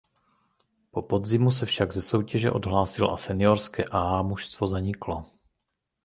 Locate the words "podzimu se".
1.03-1.65